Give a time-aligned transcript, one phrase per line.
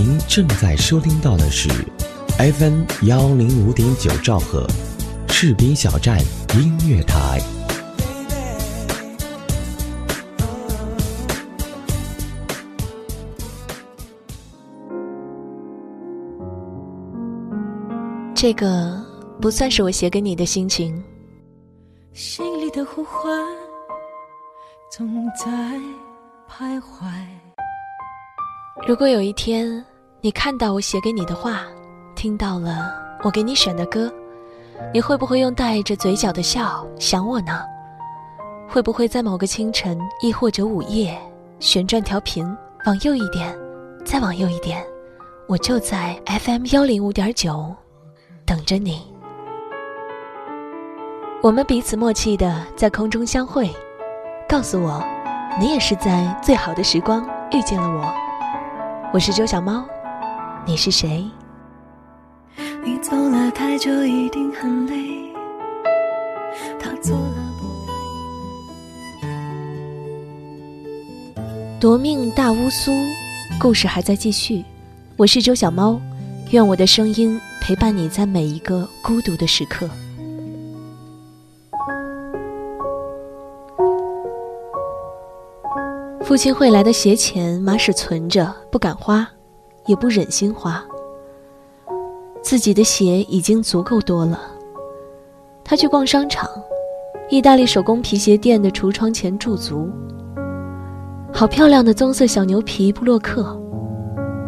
[0.00, 1.68] 您正在收听到的是
[2.38, 4.64] FM 幺零五点九兆赫，
[5.26, 6.20] 士兵小站
[6.54, 7.40] 音乐台。
[18.36, 19.04] 这个
[19.40, 21.02] 不算是我写给你的心情。
[22.12, 23.44] 心里的呼唤
[24.92, 25.50] 总在
[26.48, 27.47] 徘徊。
[28.86, 29.84] 如果有一天
[30.20, 31.62] 你看到我写给你的话，
[32.14, 32.90] 听到了
[33.22, 34.10] 我给你选的歌，
[34.94, 37.62] 你会不会用带着嘴角的笑想我呢？
[38.66, 41.18] 会不会在某个清晨，亦或者午夜，
[41.60, 42.46] 旋转调频
[42.86, 43.56] 往右一点，
[44.04, 44.82] 再往右一点，
[45.48, 47.74] 我就在 FM 幺零五点九
[48.46, 49.02] 等着你。
[51.42, 53.70] 我们彼此默契的在空中相会，
[54.48, 55.04] 告诉我，
[55.60, 58.27] 你也是在最好的时光遇见了我。
[59.10, 59.86] 我是周小猫，
[60.66, 61.24] 你是谁？
[62.84, 65.32] 你走了太久，一定很累。
[66.78, 67.66] 他做了不
[71.80, 72.92] 夺命大乌苏，
[73.58, 74.62] 故事还在继续。
[75.16, 75.98] 我是周小猫，
[76.50, 79.88] 愿我的声音陪伴你在每一个孤独的时刻。
[86.28, 89.26] 父亲汇来的鞋钱，马使存着，不敢花，
[89.86, 90.84] 也不忍心花。
[92.42, 94.38] 自己的鞋已经足够多了。
[95.64, 96.46] 他去逛商场，
[97.30, 99.88] 意大利手工皮鞋店的橱窗前驻足。
[101.32, 103.58] 好漂亮的棕色小牛皮布洛克，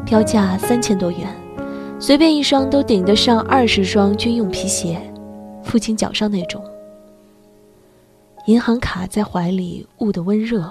[0.05, 1.34] 标价三千多元，
[1.98, 5.00] 随便一双都顶得上二十双军用皮鞋，
[5.62, 6.62] 父亲脚上那种。
[8.44, 10.70] 银行卡在怀里捂得温热。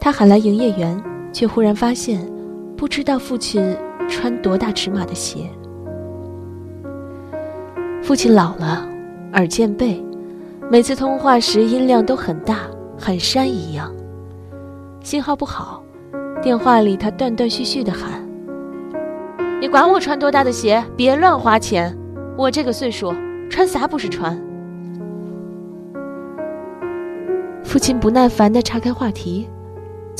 [0.00, 0.98] 他喊来营业员，
[1.30, 2.26] 却忽然发现，
[2.74, 3.76] 不知道父亲
[4.08, 5.40] 穿多大尺码的鞋。
[8.02, 8.88] 父亲老了，
[9.34, 10.02] 耳渐背，
[10.70, 12.60] 每次通话时音量都很大，
[12.98, 13.94] 喊山一样。
[15.02, 15.84] 信号不好，
[16.42, 18.26] 电话里他断断续续的喊
[19.60, 21.94] ：“你管我穿多大的鞋，别乱花钱。
[22.38, 23.14] 我这个岁数，
[23.50, 24.34] 穿啥不是穿？”
[27.62, 29.46] 父亲不耐烦的岔开话题。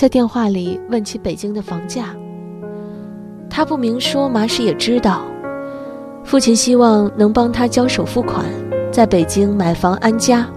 [0.00, 2.16] 在电话里问起北京的房价，
[3.50, 5.20] 他不明说，马氏也知道。
[6.24, 8.46] 父亲希望能帮他交首付款，
[8.90, 10.48] 在北京买房安家。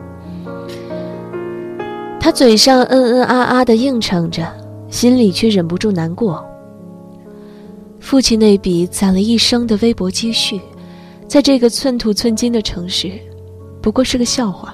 [2.22, 4.48] 他嘴上嗯嗯啊啊的应承着，
[4.90, 6.42] 心里却忍不住难过。
[8.00, 10.62] 父亲那笔攒了一生的微薄积蓄，
[11.28, 13.12] 在这个寸土寸金的城市，
[13.82, 14.74] 不过是个笑话。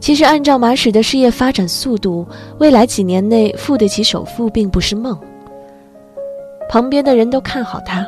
[0.00, 2.26] 其实，按照马史的事业发展速度，
[2.58, 5.16] 未来几年内付得起首付并不是梦。
[6.70, 8.06] 旁边的人都看好他，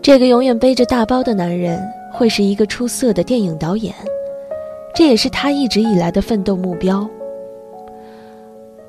[0.00, 1.78] 这个永远背着大包的男人
[2.10, 3.94] 会是一个出色的电影导演，
[4.94, 7.06] 这也是他一直以来的奋斗目标。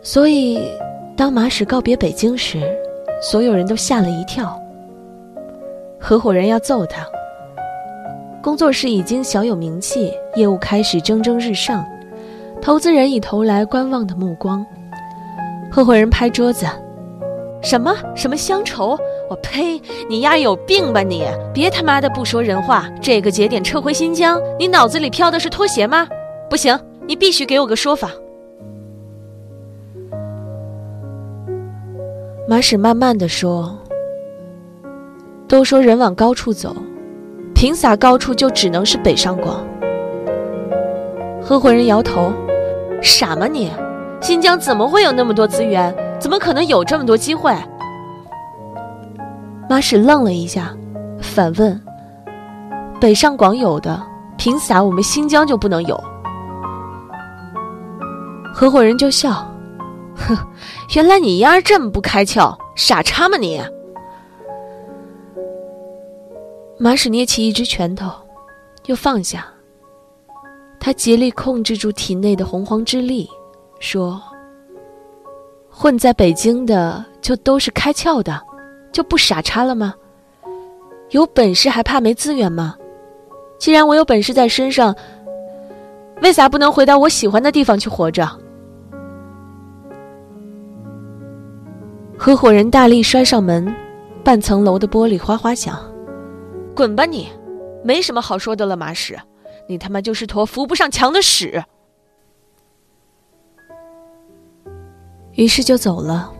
[0.01, 0.61] 所以，
[1.17, 2.61] 当马史告别北京时，
[3.21, 4.57] 所有人都吓了一跳。
[5.99, 7.05] 合伙人要揍他。
[8.47, 11.85] 工作室已经小有名气，业务开始蒸蒸日上，
[12.61, 14.65] 投资人已投来观望的目光。
[15.69, 16.65] 合伙人拍桌子
[17.61, 18.97] ：“什么什么乡愁？
[19.29, 19.81] 我呸！
[20.09, 21.25] 你丫有病吧你！
[21.53, 22.89] 别他妈的不说人话！
[23.01, 26.07] 这个节点撤回新疆，你脑子里飘的是拖鞋吗？
[26.49, 28.09] 不行，你必须给我个说法。”
[32.47, 33.77] 马史慢慢的说
[35.49, 36.73] ：“都说人往高处走。”
[37.59, 39.65] 凭啥高处就只能是北上广？
[41.41, 42.31] 合伙人摇头
[43.01, 43.71] ：“傻吗你？
[44.21, 45.91] 新疆怎么会有那么多资源？
[46.19, 47.51] 怎么可能有这么多机会？”
[49.67, 50.71] 马史愣了一下，
[51.19, 51.81] 反问
[53.01, 53.99] ：“北上广有的，
[54.37, 55.99] 凭啥我们新疆就不能有？”
[58.53, 59.31] 合伙人就笑
[60.15, 60.37] ：“哼，
[60.95, 63.59] 原来你丫这么不开窍，傻叉吗你？”
[66.79, 68.11] 马史捏起一只拳头，
[68.85, 69.47] 又放下。
[70.79, 73.27] 他竭力控制住体内的洪荒之力，
[73.79, 74.21] 说
[75.71, 78.39] ：“混在北京的就都是开窍的，
[78.91, 79.95] 就不傻叉了吗？
[81.09, 82.75] 有本事还怕没资源吗？
[83.57, 84.95] 既然我有本事在身上，
[86.21, 88.29] 为啥不能回到我喜欢的地方去活着？”
[92.15, 93.75] 合伙人大力摔上门，
[94.23, 95.79] 半层楼的玻璃哗哗响。
[96.77, 97.27] 滚吧你，
[97.83, 99.19] 没什么好说的了，马屎，
[99.67, 101.63] 你他妈就是坨扶不上墙的屎。
[105.33, 106.31] 于是就走了，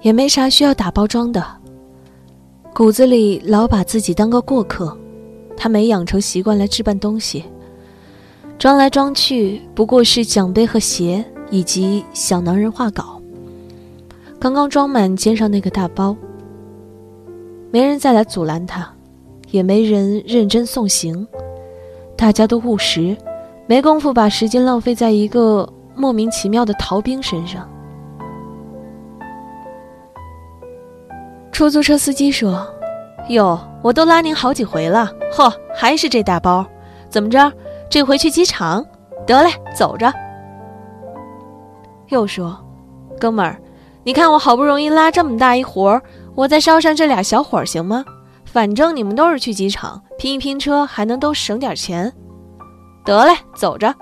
[0.00, 1.44] 也没啥需要打包装的。
[2.72, 4.96] 骨子里老把自己当个过客，
[5.54, 7.44] 他没养成习惯来置办东西，
[8.58, 13.20] 装来装去不过是奖杯和鞋以及小男人画稿。
[14.40, 16.16] 刚刚装满肩上那个大包，
[17.70, 18.93] 没人再来阻拦他，
[19.54, 21.24] 也没人认真送行，
[22.16, 23.16] 大家都务实，
[23.68, 27.70] 没工夫把时间浪费在一个莫名其妙的逃兵身上。
[31.52, 32.66] 出租车司机说
[33.30, 36.66] ：“哟，我都拉您好几回了，嚯，还是这大包，
[37.08, 37.52] 怎么着？
[37.88, 38.84] 这回去机场？
[39.24, 40.12] 得嘞，走着。”
[42.10, 42.58] 又说
[43.20, 43.56] ：“哥们儿。”
[44.02, 46.02] 你看我好不容易拉这么大一活儿，
[46.34, 48.04] 我再捎上这俩小伙儿行吗？
[48.54, 52.12] 反正你们都是去机场，拼一拼车还能都省点钱。
[53.04, 53.92] 得嘞，走着。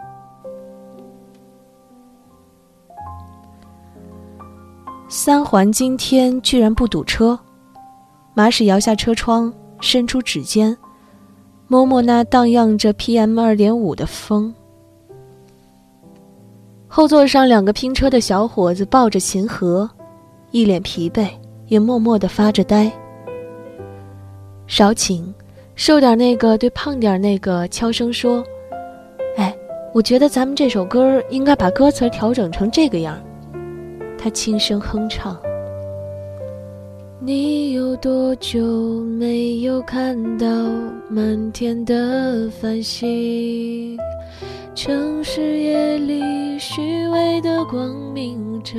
[5.09, 7.39] 三环今天居然不堵车，
[8.35, 9.51] 马驶摇下车窗，
[9.81, 10.77] 伸出指尖，
[11.67, 14.55] 摸摸那荡漾着 PM 二点五的风。
[16.89, 19.89] 后座上两个拼车的小伙子抱着琴盒，
[20.51, 21.31] 一脸疲惫，
[21.69, 22.93] 也默默地发着呆。
[24.67, 25.35] 少请，
[25.75, 28.43] 瘦点那个对胖点那个悄声说
[29.37, 29.55] ：“哎，
[29.93, 33.20] 我觉得咱们这首歌应该把歌词调整成这个样。”
[34.17, 35.37] 他轻声哼唱
[37.20, 38.61] ：“你有多久
[39.03, 40.47] 没有看到
[41.08, 43.99] 满天的繁星？”
[44.75, 48.79] 城市夜里，虚伪的光明着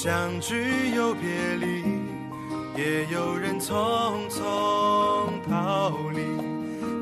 [0.00, 0.54] 相聚
[0.94, 1.82] 又别离，
[2.80, 3.74] 也有人匆
[4.30, 4.40] 匆
[5.50, 6.20] 逃离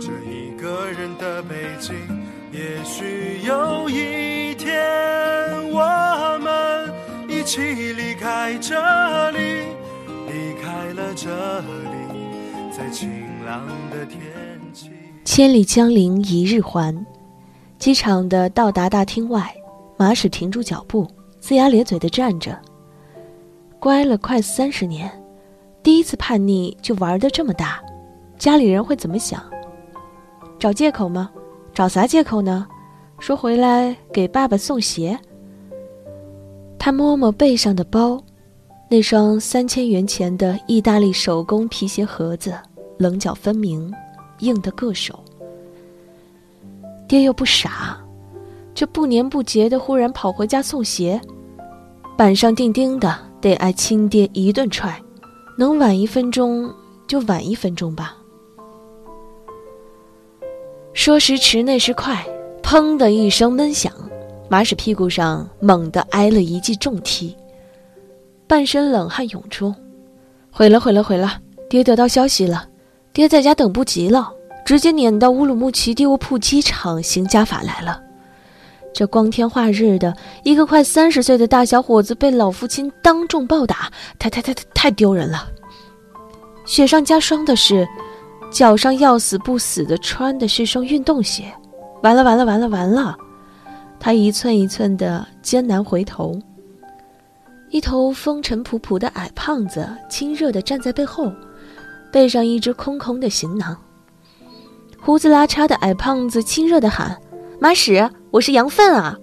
[0.01, 1.95] 这一个人的北京。
[2.51, 4.83] 也许有一天，
[5.71, 6.91] 我们
[7.29, 7.61] 一起
[7.93, 9.39] 离开这里。
[10.27, 13.11] 离开了这里，在晴
[13.45, 14.19] 朗的天
[14.73, 14.91] 气。
[15.23, 16.97] 千里江陵一日还，
[17.79, 19.55] 机场的到达大厅外，
[19.99, 21.07] 马驶停住脚步，
[21.43, 22.59] 龇牙咧嘴地站着。
[23.87, 25.09] 乖了快三十年，
[25.81, 27.81] 第一次叛逆就玩的这么大，
[28.37, 29.41] 家里人会怎么想？
[30.59, 31.31] 找借口吗？
[31.73, 32.67] 找啥借口呢？
[33.21, 35.17] 说回来给爸爸送鞋。
[36.77, 38.21] 他摸摸背上的包。
[38.91, 42.59] 那双三千元钱的意大利手工皮鞋盒子，
[42.99, 43.95] 棱角分明，
[44.41, 45.17] 硬得硌手。
[47.07, 47.97] 爹又不傻，
[48.75, 51.21] 这不年不节的忽然跑回家送鞋，
[52.17, 53.17] 板上钉钉的
[53.47, 55.01] 得挨亲爹一顿踹，
[55.57, 56.69] 能晚一分钟
[57.07, 58.17] 就晚一分钟吧。
[60.93, 62.27] 说时迟，那时快，
[62.61, 63.93] 砰的一声闷响，
[64.49, 67.37] 马屎屁股上猛地挨了一记重踢。
[68.49, 69.73] 半身冷汗涌出，
[70.51, 71.41] 毁了毁了毁了！
[71.71, 72.69] 爹得到消息了，
[73.13, 74.29] 爹在家等不及了，
[74.65, 78.03] 直接撵到乌鲁木齐地物铺机场行家法来了。
[78.97, 85.47] 这光天化日的，一个快三十岁的大小伙子被老父亲当众暴打，太太太太太丢人了。
[86.65, 87.87] 雪上加霜的是，
[88.51, 91.53] 脚上要死不死的穿的是双运动鞋。
[92.03, 93.15] 完了完了完了完了！
[94.01, 96.41] 他一寸一寸的艰难回头。
[97.69, 101.31] 一头风尘仆仆的矮胖子亲热地站在背后，
[102.11, 103.77] 背上一只空空的行囊。
[104.99, 107.15] 胡子拉碴的矮胖子亲热地喊
[107.61, 109.19] ：“马屎，我是杨奋啊！”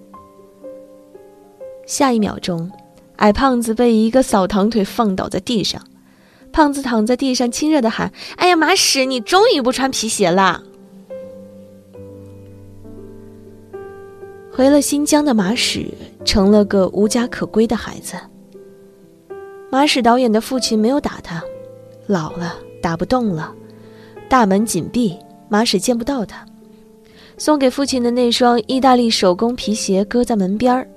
[1.86, 2.70] 下一秒钟，
[3.16, 5.80] 矮胖子被一个扫堂腿放倒在地上。
[6.52, 10.62] 胖子躺在地上亲热的喊：“哎呀，马屎，你终于不穿皮鞋了！”
[14.52, 15.92] 回了新疆的马屎
[16.24, 18.14] 成了个无家可归的孩子。
[19.68, 21.42] 马屎导演的父亲没有打他，
[22.06, 23.52] 老了打不动了，
[24.28, 25.18] 大门紧闭，
[25.48, 26.46] 马屎见不到他。
[27.36, 30.88] 送给父亲的那双意大利手工皮鞋搁在门边儿，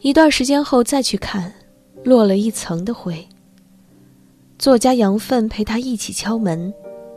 [0.00, 1.52] 一段时间后再去看，
[2.04, 3.16] 落了一层的灰。
[4.58, 6.72] 作家杨奋陪他一起敲门，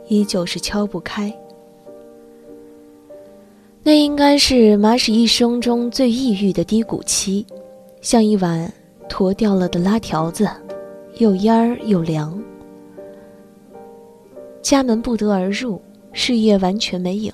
[0.08, 1.32] 依旧是敲不开。
[3.82, 7.46] 那应该是马史一生中最抑郁的低谷期，
[8.00, 8.72] 像一碗
[9.08, 10.48] 坨掉了的拉条子，
[11.18, 12.42] 又蔫儿又凉。
[14.60, 15.80] 家门不得而入，
[16.12, 17.32] 事业完全没影。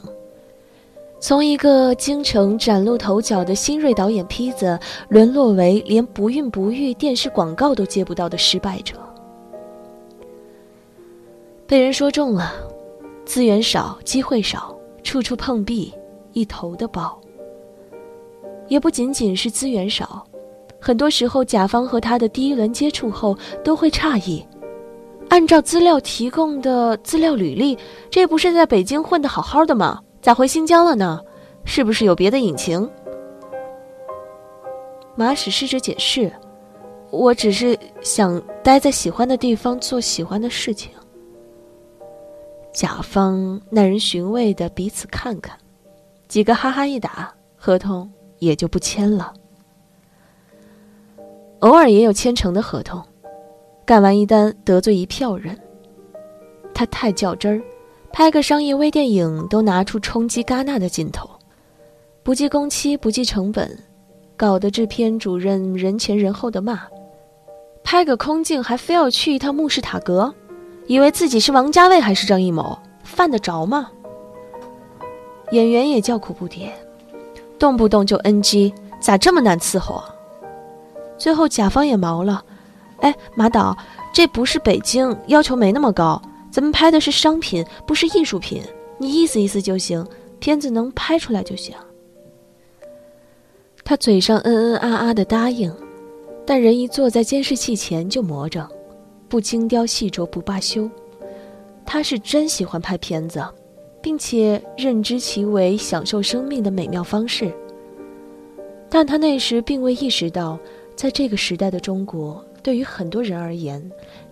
[1.23, 4.77] 从一个京城崭露头角的新锐导演坯子，
[5.09, 8.97] 沦落为连不孕不育电视广告都接不到的失败者。
[11.65, 12.53] 被人说中了，
[13.25, 15.95] 资源少，机会少，处处碰壁，
[16.33, 17.17] 一头的包。
[18.67, 20.27] 也不仅仅是资源少，
[20.81, 24.45] 很多时候甲方和他的第一轮接触后都会诧异：
[25.29, 27.79] 按照资料提供的资料履历，
[28.11, 30.01] 这不是在北京混得好好的吗？
[30.23, 31.21] 咋回新疆了呢？
[31.65, 32.89] 是不是有别的隐情？
[35.17, 36.33] 马史试着解释
[37.11, 40.93] ：“我只是想待在喜欢的地方，做喜欢的事情。”
[42.73, 45.59] 甲方耐人寻味的彼此看看，
[46.29, 49.35] 几个哈哈一打，合同也就不签了。
[51.59, 53.03] 偶尔也有签成的合同，
[53.85, 55.59] 干完一单得罪一票人。
[56.73, 57.63] 他太较真儿。
[58.13, 61.29] 拍个商业微电影都拿出冲击戛纳的劲头，
[62.23, 63.79] 不计工期不计成本，
[64.37, 66.83] 搞得制片主任人前人后的骂。
[67.83, 70.33] 拍个空镜还非要去一趟穆士塔格，
[70.87, 73.91] 以为自己是王家卫还是张艺谋，犯得着吗？
[75.51, 76.69] 演员也叫苦不迭，
[77.59, 80.15] 动不动就 NG，咋这么难伺候啊？
[81.17, 82.45] 最后甲方也毛了，
[83.01, 83.77] 哎，马导，
[84.13, 86.21] 这不是北京，要求没那么高。
[86.53, 88.63] 咱们拍的是商品，不是艺术品。
[88.99, 90.07] 你意思意思就行，
[90.39, 91.75] 片子能拍出来就行。
[93.83, 95.75] 他嘴上嗯嗯啊啊的答应，
[96.47, 98.69] 但人一坐在监视器前就魔怔，
[99.29, 100.89] 不精雕细琢不罢休。
[101.85, 103.43] 他是真喜欢拍片子，
[104.03, 107.51] 并且认知其为享受生命的美妙方式。
[108.91, 110.59] 但他那时并未意识到，
[110.95, 112.45] 在这个时代的中国。
[112.63, 113.83] 对于很多人而言，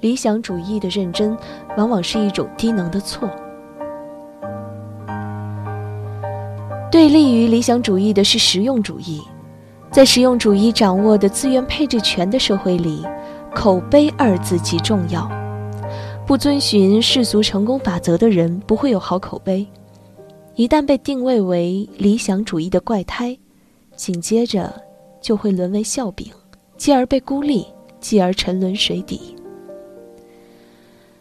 [0.00, 1.36] 理想主义的认真
[1.76, 3.28] 往往是一种低能的错。
[6.90, 9.20] 对立于理想主义的是实用主义，
[9.90, 13.04] 在实用主义掌握的资源配置权的社会里，
[13.54, 15.28] 口碑二字极重要。
[16.26, 19.66] 不遵循世俗成功法则的人不会有好口碑，
[20.54, 23.36] 一旦被定位为理想主义的怪胎，
[23.96, 24.72] 紧接着
[25.20, 26.30] 就会沦为笑柄，
[26.76, 27.66] 继而被孤立。
[28.00, 29.36] 继而沉沦水底。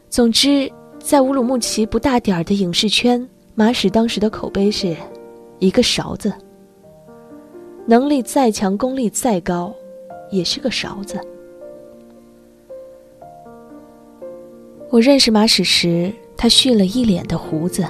[0.10, 4.96] 总之，在乌鲁木齐不大点儿的影视圈，马史当时的口碑是，
[5.60, 6.34] 一个勺子。
[7.86, 9.74] 能力再强，功力再高，
[10.32, 11.20] 也是个勺子。
[14.90, 17.86] 我认识马史时，他蓄了一脸的胡子，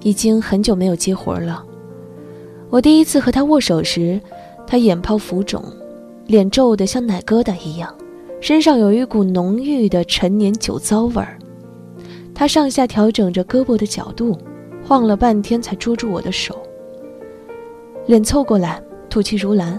[0.00, 1.64] 已经很久没有接活了。
[2.70, 4.20] 我第一次和他握手时，
[4.66, 5.62] 他眼泡浮肿，
[6.26, 7.94] 脸皱得像奶疙瘩一样。
[8.40, 11.38] 身上有一股浓郁的陈年酒糟味儿，
[12.34, 14.36] 他上下调整着胳膊的角度，
[14.82, 16.56] 晃了半天才捉住我的手。
[18.06, 19.78] 脸凑过来，吐气如兰。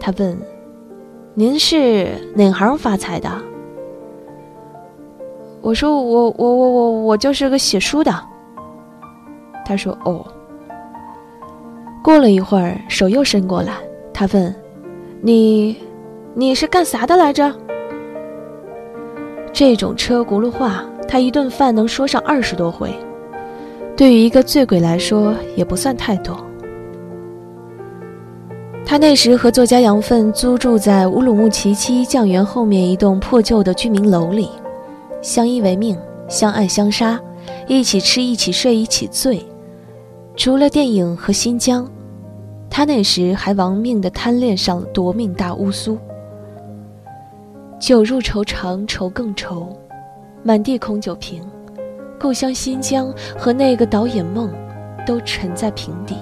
[0.00, 0.36] 他问
[1.34, 3.30] ：“您是哪行发财的？”
[5.62, 8.12] 我说：“我我我我我就是个写书的。”
[9.64, 10.24] 他说：“哦。”
[12.02, 13.74] 过了一会儿，手又伸过来，
[14.12, 14.54] 他问
[15.22, 15.76] ：“你？”
[16.38, 17.50] 你是干啥的来着？
[19.54, 22.94] 这种车轱辘话，他一顿饭能说上二十多回，
[23.96, 26.36] 对于一个醉鬼来说也不算太多。
[28.84, 34.50] 他那时和作家杨奋租住在乌鲁木齐七一酱园后面一栋破旧的居民楼里，
[35.22, 35.96] 相依为命，
[36.28, 37.18] 相爱相杀，
[37.66, 39.42] 一起吃，一起睡，一起醉。
[40.36, 41.90] 除了电影和新疆，
[42.68, 45.96] 他那时还亡命的贪恋上了夺命大乌苏。
[47.78, 49.76] 酒入愁肠，愁更愁，
[50.42, 51.42] 满地空酒瓶，
[52.18, 54.50] 故乡新疆和那个导演梦，
[55.06, 56.16] 都沉在瓶底，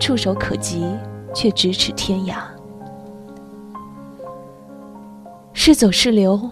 [0.00, 0.86] 触手可及，
[1.34, 2.36] 却咫尺天涯。
[5.52, 6.50] 是走是留，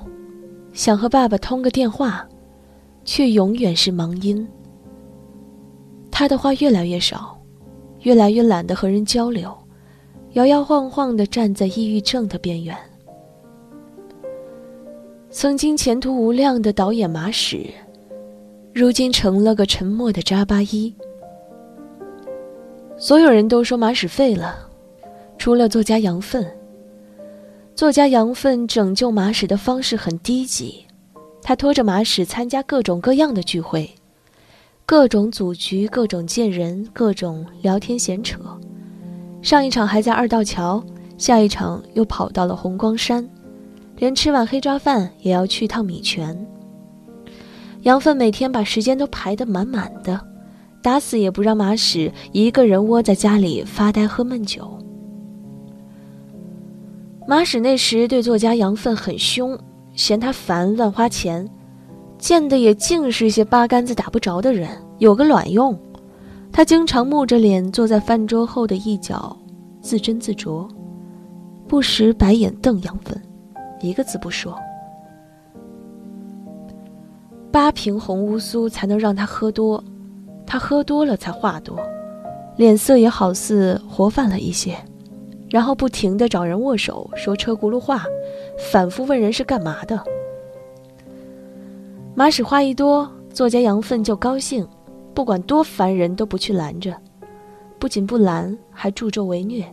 [0.74, 2.28] 想和爸爸通个电话，
[3.04, 4.46] 却永远是忙音。
[6.10, 7.38] 他的话越来越少，
[8.02, 9.56] 越来越懒得和人交流，
[10.34, 12.76] 摇摇晃晃地站在抑郁症的边缘。
[15.30, 17.66] 曾经前途无量的导演马史，
[18.72, 20.92] 如今成了个沉默的扎巴依。
[22.96, 24.58] 所有人都说马史废了，
[25.36, 26.46] 除了作家杨奋。
[27.74, 30.86] 作家杨奋拯救马史的方式很低级，
[31.42, 33.88] 他拖着马史参加各种各样的聚会，
[34.86, 38.40] 各种组局，各种见人，各种聊天闲扯。
[39.42, 40.82] 上一场还在二道桥，
[41.18, 43.28] 下一场又跑到了红光山，
[43.98, 46.46] 连吃碗黑抓饭也要去趟米泉。
[47.82, 50.20] 杨奋每天把时间都排得满满的，
[50.82, 54.76] 打死也不让马史一个人窝在家里发呆喝闷酒。
[57.26, 59.58] 马史那时对作家杨奋很凶，
[59.94, 61.48] 嫌他烦乱花钱，
[62.18, 65.78] 见的也尽是些八竿子打不着的人，有个卵用。
[66.50, 69.36] 他经常木着脸坐在饭桌后的一角，
[69.80, 70.68] 自斟自酌，
[71.68, 73.20] 不时白眼瞪杨奋，
[73.80, 74.58] 一个字不说。
[77.50, 79.82] 八瓶红乌苏才能让他喝多，
[80.46, 81.78] 他喝多了才话多，
[82.56, 84.76] 脸色也好似活泛了一些，
[85.48, 88.04] 然后不停地找人握手，说车轱辘话，
[88.70, 89.98] 反复问人是干嘛的。
[92.14, 94.66] 马屎话一多，作家杨奋就高兴，
[95.14, 96.94] 不管多烦人都不去拦着，
[97.78, 99.64] 不仅不拦，还助纣为虐。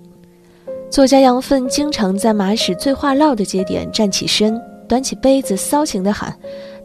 [0.96, 6.34] 作家杨奋经常在马屎最话唠的节点站起身，端起杯子，骚情地喊。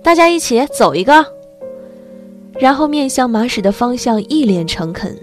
[0.03, 1.25] 大家一起走一个，
[2.59, 5.17] 然后面向马屎的方向，一脸诚恳。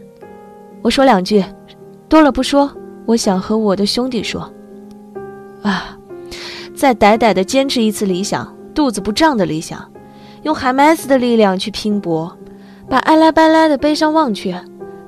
[0.81, 1.43] 我说两句，
[2.07, 2.71] 多了不说。
[3.05, 4.49] 我想和我的兄弟说，
[5.63, 5.97] 啊，
[6.73, 9.85] 再歹歹的坚持一次理想，肚子不胀的理想，
[10.43, 12.33] 用海麦斯的力量去拼搏，
[12.89, 14.57] 把爱拉巴拉的悲伤忘却，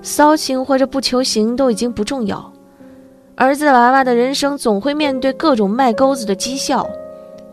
[0.02, 2.52] 骚情或者不求行都已经不重要。
[3.40, 6.86] 儿子娃娃的人生总会面对各种卖钩子的讥笑，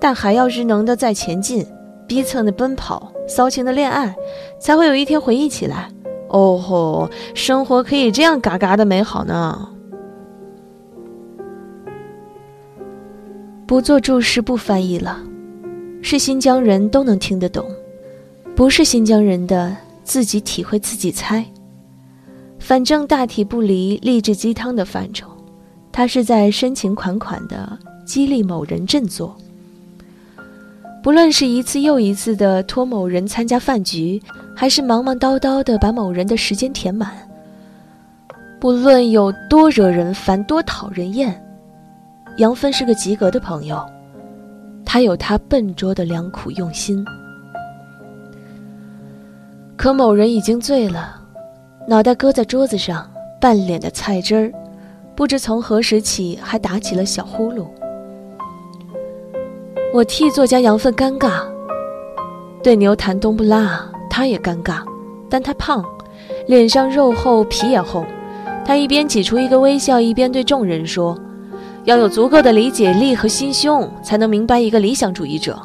[0.00, 1.64] 但还要日能的再前进。
[2.08, 4.14] 逼蹭的奔跑，骚情的恋爱，
[4.60, 5.88] 才会有一天回忆起来。
[6.28, 9.68] 哦吼，生活可以这样嘎嘎的美好呢！
[13.64, 15.20] 不做注释，不翻译了。
[16.02, 17.64] 是新疆人都能听得懂，
[18.56, 21.44] 不是新疆人的自己体会自己猜。
[22.58, 25.28] 反正大体不离励志鸡汤的范畴，
[25.96, 27.66] 他是在深情款款的
[28.04, 29.34] 激励某人振作。
[31.02, 34.22] 不论是一次又一次的托某人参加饭局，
[34.54, 37.10] 还是忙忙叨叨的把某人的时间填满，
[38.60, 41.42] 不论有多惹人烦、多讨人厌，
[42.36, 43.82] 杨芬是个及格的朋友。
[44.84, 47.02] 他有他笨拙的良苦用心。
[49.78, 51.18] 可某人已经醉了，
[51.88, 54.52] 脑袋搁在桌子上，半脸的菜汁儿，
[55.16, 57.64] 不知从何时起还打起了小呼噜。
[59.94, 61.40] 我替作家杨奋尴尬，
[62.62, 64.82] 对牛弹冬不拉，他也尴尬，
[65.30, 65.82] 但他胖，
[66.46, 68.04] 脸上肉厚，皮也厚。
[68.62, 71.18] 他一边挤出一个微笑，一边对众人说
[71.84, 75.58] ：“要有足够的理解力和心胸，才能明白一个理想主义者。”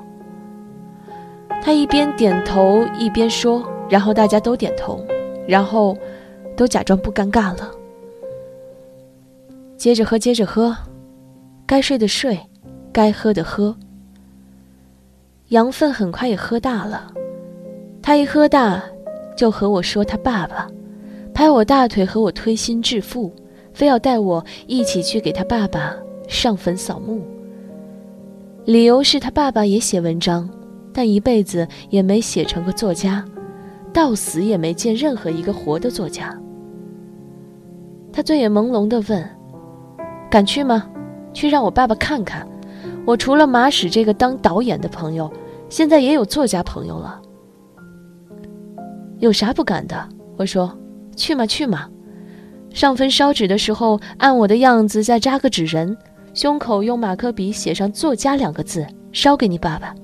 [1.62, 5.04] 他一边点头一边说，然后大家都点头，
[5.46, 5.98] 然后
[6.56, 7.70] 都假装不尴尬了。
[9.82, 10.78] 接着喝，接着喝，
[11.66, 12.40] 该睡的睡，
[12.94, 13.76] 该喝的喝。
[15.48, 17.12] 羊粪很快也喝大了，
[18.00, 18.80] 他一喝大，
[19.36, 20.70] 就和我说他爸爸，
[21.34, 23.34] 拍我大腿和我推心置腹，
[23.74, 25.96] 非要带我一起去给他爸爸
[26.28, 27.24] 上坟扫墓。
[28.66, 30.48] 理由是他爸爸也写文章，
[30.94, 33.26] 但一辈子也没写成个作家，
[33.92, 36.40] 到死也没见任何一个活的作家。
[38.14, 39.28] 他醉眼朦胧地问
[40.32, 40.88] ：“敢去吗？
[41.32, 42.48] 去让我爸爸看看。
[43.06, 45.32] 我除了马史这个当导演的朋友。”
[45.72, 47.22] 现在也有作家朋友了，
[49.20, 50.10] 有啥不敢的？
[50.36, 50.78] 我说，
[51.16, 51.88] 去嘛去嘛，
[52.74, 55.96] 上坟烧纸的时候，按我的样子再扎个纸人，
[56.34, 59.96] 胸口用马克笔写上“作家”两个字，烧给你爸爸。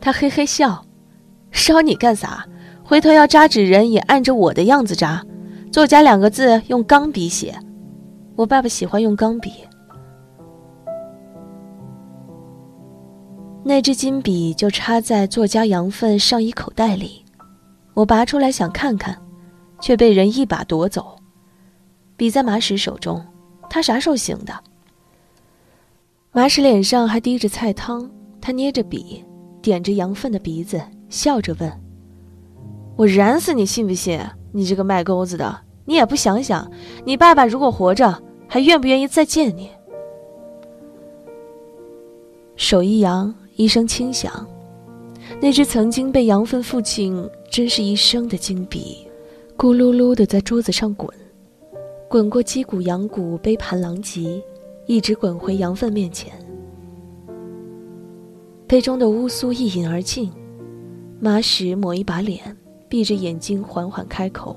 [0.00, 0.84] 他嘿嘿笑，
[1.52, 2.44] 烧你干啥？
[2.82, 5.24] 回头要扎纸人也按着我的样子扎
[5.70, 7.54] ，“作家”两个字用钢笔写，
[8.36, 9.52] 我爸爸喜欢用钢笔。
[13.62, 17.24] 那支金笔就插在作家杨奋上衣口袋里，
[17.94, 19.16] 我拔出来想看看，
[19.80, 21.16] 却被人一把夺走。
[22.16, 23.24] 笔在马史手中，
[23.70, 24.52] 他啥时候醒的？
[26.32, 29.24] 马史脸上还滴着菜汤，他捏着笔，
[29.62, 31.72] 点着杨奋的鼻子，笑着问
[32.96, 34.20] ：“我燃死你信不信？
[34.52, 36.70] 你这个卖钩子的，你也不想想，
[37.04, 39.70] 你爸爸如果活着，还愿不愿意再见你？”
[42.56, 43.34] 手一扬。
[43.56, 44.44] 一声轻响，
[45.40, 49.06] 那只曾经被杨奋父亲珍视一生的金笔，
[49.56, 51.08] 咕噜噜的在桌子上滚，
[52.08, 54.42] 滚过击鼓扬鼓、杯盘狼藉，
[54.86, 56.32] 一直滚回杨奋面前。
[58.66, 60.32] 杯中的乌苏一饮而尽，
[61.20, 62.56] 马史抹一把脸，
[62.88, 64.56] 闭着眼睛缓缓开口。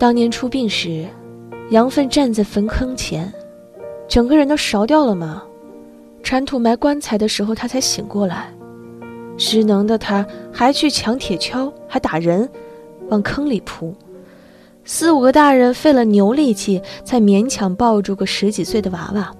[0.00, 1.06] 当年出殡时，
[1.68, 3.30] 杨奋站在坟坑前，
[4.08, 5.42] 整个人都烧掉了吗？
[6.22, 8.50] 铲土埋棺材的时候，他才醒过来。
[9.36, 12.48] 失能的他，还去抢铁锹，还打人，
[13.10, 13.94] 往坑里扑。
[14.86, 19.30] 四五个大人费了牛力气，才勉强抱住个十几岁的娃娃。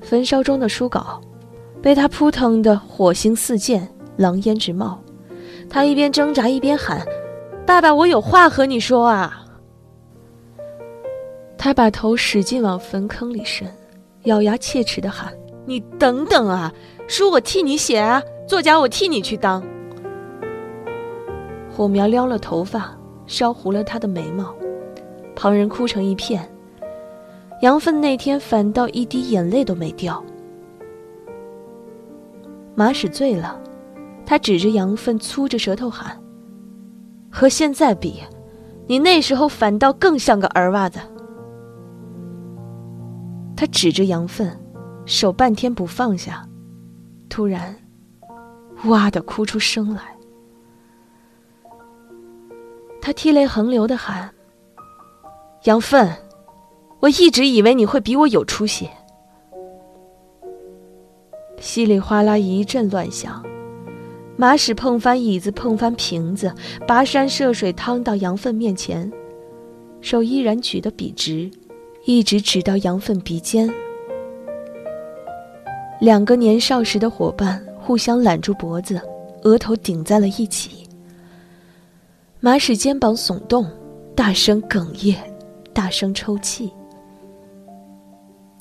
[0.00, 1.20] 焚烧中的书稿，
[1.80, 5.00] 被他扑腾的火星四溅，狼烟直冒。
[5.70, 7.00] 他一边挣扎一边喊
[7.72, 9.46] ：“爸爸，我有话和你说啊！”
[11.56, 13.66] 他把头使劲往坟坑里伸，
[14.24, 15.32] 咬牙切齿的喊
[15.64, 16.70] ：“你等等啊！
[17.08, 19.64] 书我替你写啊，作家我替你去当。”
[21.74, 22.94] 火苗撩了头发，
[23.26, 24.54] 烧糊了他的眉毛，
[25.34, 26.46] 旁人哭成一片。
[27.62, 30.22] 杨奋那天反倒一滴眼泪都没掉。
[32.74, 33.58] 马屎醉了，
[34.26, 36.20] 他指着杨奋，粗着舌头喊
[37.32, 38.22] ：“和现在比，
[38.86, 41.00] 你那时候反倒更像个儿娃子。”
[43.56, 44.58] 他指着杨奋，
[45.06, 46.46] 手半天不放下，
[47.28, 47.74] 突然，
[48.84, 50.02] 哇的哭出声来。
[53.00, 54.30] 他涕泪横流的喊
[55.64, 56.14] ：“杨奋，
[57.00, 58.90] 我一直以为你会比我有出息。”
[61.58, 63.42] 稀里哗啦一阵乱响，
[64.42, 66.52] 马屎碰翻椅子，碰翻瓶子，
[66.84, 69.08] 跋山涉水趟到羊粪面前，
[70.00, 71.48] 手依然举得笔直，
[72.06, 73.72] 一直指到羊粪鼻尖。
[76.00, 79.00] 两个年少时的伙伴互相揽住脖子，
[79.44, 80.88] 额头顶在了一起。
[82.40, 83.64] 马屎肩膀耸动，
[84.16, 85.14] 大声哽咽，
[85.72, 86.68] 大声抽泣。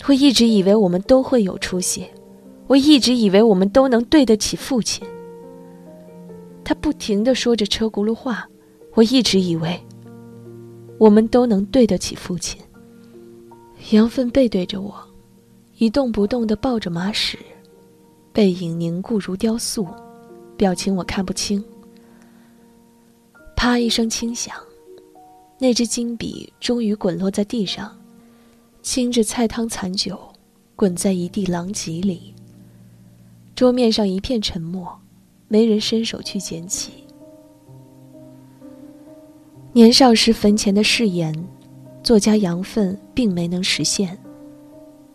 [0.08, 2.06] 我一直以为我们都会有出息，
[2.68, 5.04] 我一直以为我们都能对得起父亲。
[6.64, 8.48] 他不停的说着车轱辘话，
[8.94, 9.80] 我一直以为
[10.98, 12.62] 我们都能对得起父亲。
[13.92, 14.96] 杨奋背对着我，
[15.78, 17.38] 一动不动的抱着马屎，
[18.32, 19.88] 背影凝固如雕塑，
[20.56, 21.64] 表情我看不清。
[23.56, 24.56] 啪一声轻响，
[25.58, 27.92] 那支金笔终于滚落在地上，
[28.84, 30.20] 倾着菜汤残酒，
[30.76, 32.34] 滚在一地狼藉里。
[33.56, 35.01] 桌面上一片沉默，
[35.52, 36.94] 没人伸手去捡起。
[39.74, 41.36] 年少时坟前的誓言，
[42.02, 44.18] 作家杨奋并没能实现。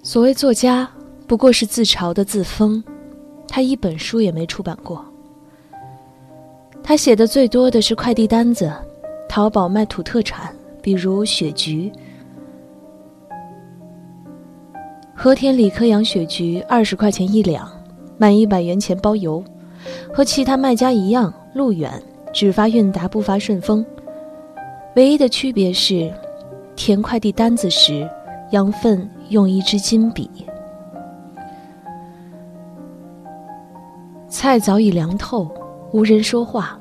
[0.02, 0.86] 所谓作家，
[1.26, 2.84] 不过是自嘲的自封，
[3.48, 5.02] 他一本书也没出版过。
[6.82, 8.70] 他写的最多的是快递单子，
[9.30, 11.90] 淘宝卖土特产，比如雪菊。
[15.14, 17.66] 和田李克阳雪菊二十块钱一两，
[18.18, 19.42] 满一百元钱包邮，
[20.12, 23.84] 和其他卖家一样，路远，只发韵达不发顺丰。
[24.96, 26.12] 唯一的区别是，
[26.74, 28.08] 填快递单子时，
[28.50, 30.30] 杨奋用一支金笔。
[34.28, 35.50] 菜早已凉透。
[35.92, 36.78] 无人说话，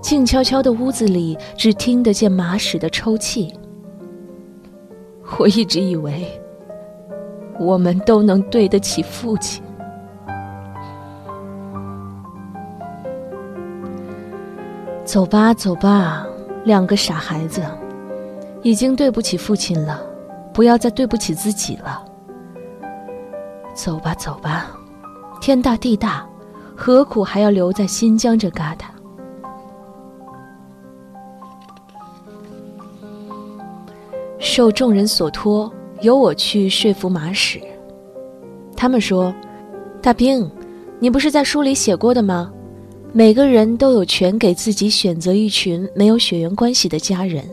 [0.00, 3.52] 静悄悄的屋子里只听得见马屎的抽泣。
[5.38, 6.28] 我一直以为，
[7.58, 9.64] 我们都能对得起父亲。
[15.10, 16.24] 走吧，走吧，
[16.64, 17.60] 两个傻孩子，
[18.62, 20.00] 已经对不起父亲了，
[20.54, 22.04] 不要再对不起自己了。
[23.74, 24.70] 走吧，走吧，
[25.40, 26.24] 天大地大。
[26.76, 28.84] 何苦还要留在新疆这疙瘩？
[34.38, 35.68] 受众人所托，
[36.02, 37.60] 由我去说服马使。
[38.76, 39.34] 他们说
[40.00, 40.48] ：“大兵，
[41.00, 42.52] 你不是在书里写过的吗？
[43.12, 47.44] 每个人都有权给自己选择一群没有血缘关系的家人，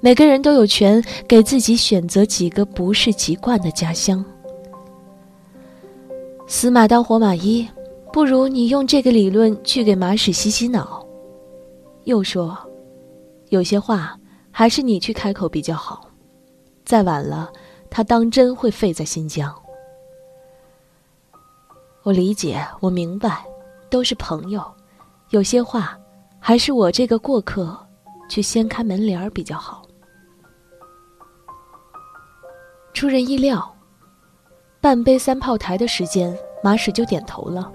[0.00, 4.24] 每个人都有权给自己选择几个不是籍贯的家乡。
[6.46, 7.66] 死马当活马医。”
[8.10, 11.06] 不如你用这个理论去给马屎洗洗脑。
[12.04, 12.56] 又说，
[13.50, 14.18] 有些话
[14.50, 16.08] 还是你去开口比较好。
[16.86, 17.52] 再晚了，
[17.90, 19.54] 他当真会废在新疆。
[22.02, 23.44] 我理解，我明白，
[23.90, 24.62] 都是朋友。
[25.30, 25.98] 有些话，
[26.40, 27.78] 还是我这个过客
[28.30, 29.82] 去掀开门帘儿比较好。
[32.94, 33.70] 出人意料，
[34.80, 37.70] 半杯三炮台的时间，马屎就点头了。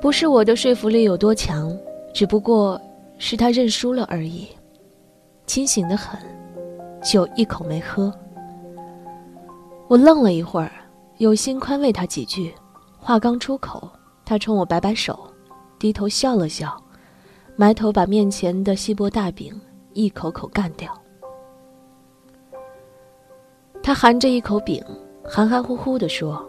[0.00, 1.74] 不是我的说服力有多强，
[2.12, 2.80] 只不过
[3.16, 4.48] 是他认输了而已。
[5.46, 6.20] 清醒的很，
[7.00, 8.12] 酒一口没喝。
[9.86, 10.72] 我愣了一会儿，
[11.18, 12.52] 有心宽慰他几句，
[12.98, 13.88] 话刚出口，
[14.24, 15.18] 他冲我摆摆手，
[15.86, 16.76] 低头笑了笑，
[17.54, 19.54] 埋头把面前的锡箔大饼
[19.92, 20.92] 一口口干掉。
[23.84, 24.84] 他含着一口饼，
[25.22, 26.44] 含含糊糊地说：“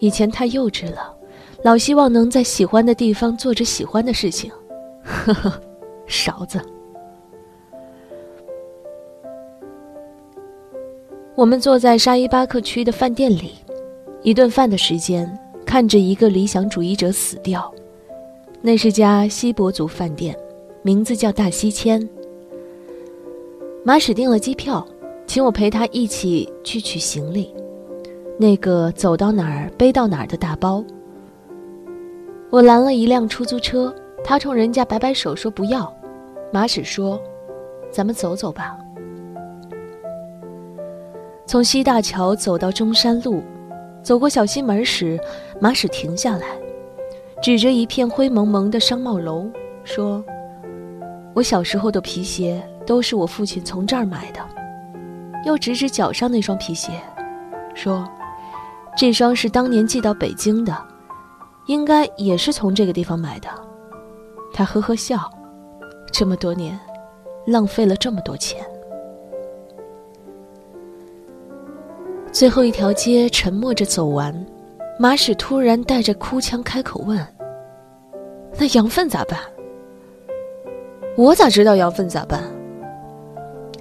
[0.00, 1.14] 以前太幼稚了，
[1.62, 4.50] 老希望能在喜欢的地方做着喜欢的事情。”
[5.06, 5.62] 呵呵，
[6.08, 6.60] 勺子。
[11.36, 13.52] 我们坐在沙伊巴克区的饭店里，
[14.24, 15.32] 一顿饭的时间，
[15.64, 17.72] 看着一个理想主义者死掉。
[18.64, 20.38] 那是家锡伯族饭店，
[20.82, 22.08] 名字叫大西迁。
[23.84, 24.86] 马使订了机票，
[25.26, 27.52] 请我陪他一起去取行李，
[28.38, 30.84] 那个走到哪儿背到哪儿的大包。
[32.50, 35.92] 我拦了一辆出租车，他冲人家摆摆手说不要。
[36.52, 37.20] 马使说
[37.90, 38.78] ：“咱们走走吧。”
[41.46, 43.42] 从西大桥走到中山路，
[44.04, 45.18] 走过小西门时，
[45.60, 46.46] 马使停下来，
[47.42, 49.50] 指着一片灰蒙蒙的商贸楼
[49.82, 50.24] 说
[51.34, 54.40] ：“我小时候的皮鞋都是我父亲从这儿买的。”
[55.44, 56.92] 又指指脚上那双皮鞋，
[57.74, 58.08] 说
[58.96, 60.72] ：“这双是当年寄到北京的，
[61.66, 63.48] 应该也是从这个地方买的。”
[64.54, 65.28] 他呵呵笑，
[66.12, 66.78] 这么多年，
[67.44, 68.64] 浪费了这么多钱。
[72.30, 74.32] 最后一条街沉默着走完，
[74.96, 77.18] 马史突然带着哭腔开口问
[78.58, 79.38] ：“那羊粪咋办？”
[81.16, 82.42] 我咋知道羊粪咋办？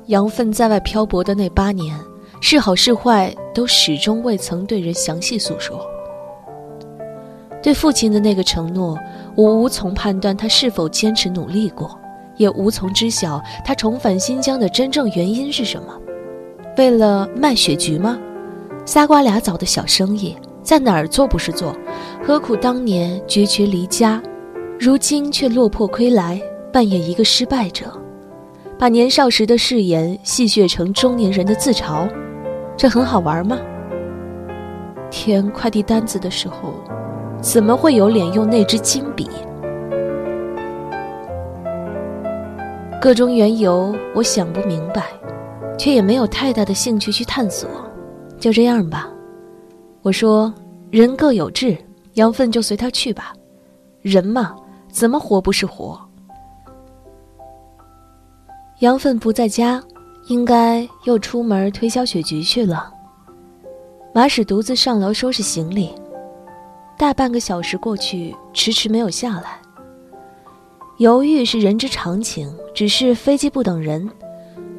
[0.08, 1.98] 羊粪在外漂泊的那八年，
[2.42, 5.80] 是好是坏都始终未曾对人详细诉说。
[7.64, 8.98] 对父亲的那个承诺，
[9.36, 11.98] 我无从判断他是否坚持努力过，
[12.36, 15.98] 也无从知晓他重返新疆的真正原因是什么。
[16.78, 18.20] 为了卖雪菊吗？
[18.86, 21.74] 仨瓜俩枣的小生意，在哪儿做不是做？
[22.26, 24.22] 何苦当年决绝离家，
[24.84, 26.41] 如今却落魄归来，
[26.74, 27.86] 扮演一个失败者，
[28.80, 32.10] 把年少时的誓言戏谑成中年人的自嘲，
[32.76, 33.60] 这很好玩吗？
[35.12, 36.74] 填快递单子的时候，
[37.44, 39.30] 怎么会有脸用那支金笔？
[43.00, 45.04] 各种缘由，我想不明白，
[45.78, 47.70] 却也没有太大的兴趣去探索。
[48.39, 49.08] 就这样吧，
[50.02, 50.52] 我说，
[50.89, 51.78] 人各有志，
[52.15, 53.32] 羊粪就随他去吧。
[54.02, 54.56] 人嘛，
[54.92, 56.00] 怎么活不是活？
[58.80, 59.82] 羊粪不在家，
[60.28, 62.92] 应该又出门推销雪菊去了。
[64.14, 65.90] 马屎独自上楼收拾行李，
[66.98, 69.60] 大半个小时过去，迟迟没有下来。
[70.98, 74.10] 犹豫是人之常情，只是飞机不等人。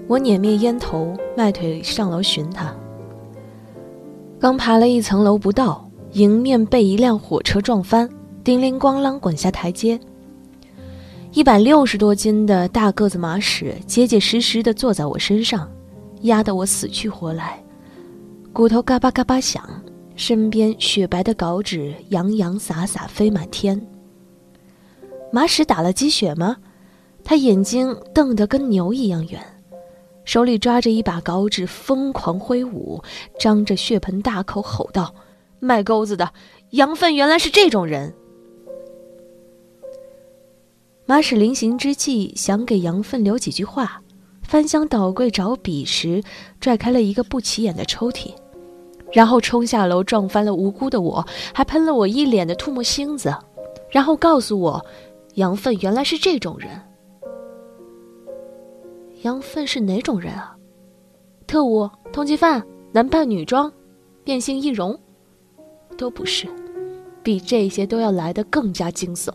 [0.08, 2.74] 我捻灭烟头，迈腿上楼寻他。
[4.38, 8.08] 刚爬了一层楼不到，迎面被一辆火车撞翻，
[8.44, 9.98] 叮铃咣啷滚下台阶。
[11.32, 15.70] 一百六十多斤的大个子马屎结结实实地坐在我身上，
[16.22, 17.62] 压得我死去活来，
[18.52, 19.62] 骨头嘎巴嘎巴响，
[20.16, 23.80] 身边雪白的稿纸洋洋洒洒飞满天。
[25.30, 26.56] 马屎打了鸡血吗？
[27.24, 29.40] 他眼睛瞪得跟牛一样圆。
[30.24, 33.02] 手里抓着一把稿纸，疯狂挥舞，
[33.38, 35.14] 张着血盆大口吼道
[35.58, 36.32] ：“卖钩子的
[36.70, 38.12] 羊粪原来是这种人！”
[41.04, 44.00] 马使临行之际想给羊粪留几句话，
[44.42, 46.22] 翻箱倒柜找笔时，
[46.60, 48.32] 拽开了一个不起眼的抽屉，
[49.12, 53.34] 然后冲下楼撞翻了无辜的我，还喷了我一脸的唾沫星子，
[53.90, 54.84] 然后告诉我，
[55.34, 56.70] 羊粪原来是这种人。
[59.22, 60.56] 杨粪是哪种人啊？
[61.46, 63.70] 特务、通缉犯、男扮女装、
[64.24, 64.98] 变性易容，
[65.98, 66.46] 都不是，
[67.22, 69.30] 比这些都要来得更加惊悚。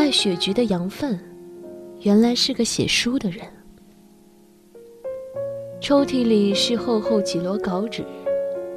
[0.00, 1.20] 卖雪菊的杨粪，
[2.00, 3.46] 原来是个写书的人。
[5.78, 8.02] 抽屉里是厚厚几摞稿纸，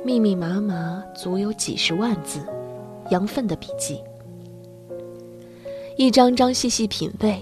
[0.03, 2.41] 密密麻麻，足有几十万字，
[3.09, 4.01] 杨粪的笔记，
[5.95, 7.41] 一张张细细品味。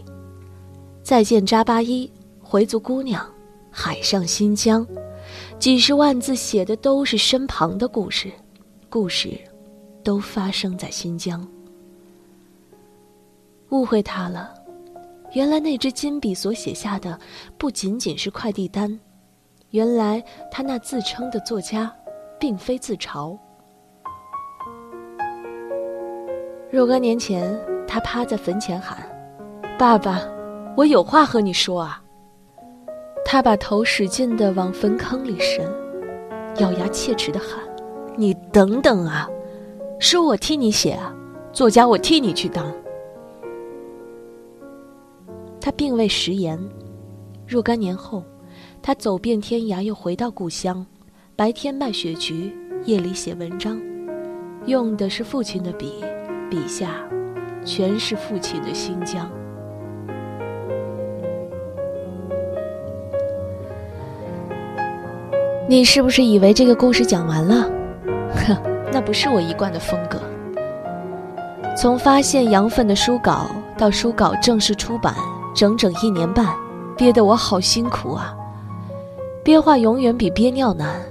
[1.01, 2.07] 再见扎巴依，
[2.39, 3.27] 回族姑娘，
[3.71, 4.85] 海上新疆，
[5.57, 8.31] 几十万字写的都是身旁的故事，
[8.91, 9.29] 故事
[10.03, 11.43] 都发生在新疆。
[13.71, 14.53] 误会他了，
[15.33, 17.17] 原来那支金笔所写下的
[17.57, 18.99] 不仅仅是快递单，
[19.69, 21.93] 原来他那自称的作家，
[22.37, 23.37] 并非自嘲。
[26.69, 27.57] 若干年前，
[27.87, 28.97] 他趴在坟前喊
[29.79, 30.21] ：“爸爸。”
[30.77, 32.01] 我有话和你说啊！
[33.25, 35.69] 他把头使劲的往坟坑里伸，
[36.59, 37.59] 咬牙切齿的喊
[38.15, 39.29] ：“你等等啊！
[39.99, 41.13] 书我替你写啊！
[41.51, 42.73] 作家我替你去当。
[45.61, 46.59] 他并未食言。
[47.47, 48.23] 若干年后，
[48.81, 50.85] 他走遍天涯，又回到故乡，
[51.35, 52.51] 白天卖雪菊，
[52.85, 53.79] 夜里写文章，
[54.65, 56.03] 用的是父亲的笔，
[56.49, 56.95] 笔下
[57.63, 59.29] 全是父亲的新疆。
[65.69, 67.69] 你是不是以为这个故事讲完了？
[68.33, 68.57] 呵，
[68.91, 70.19] 那不是我一贯的风格。
[71.77, 75.15] 从发现羊粪的书稿到书稿正式出版，
[75.53, 76.55] 整整一年半，
[76.97, 78.35] 憋得我好辛苦啊！
[79.43, 81.01] 憋话永远比憋尿难，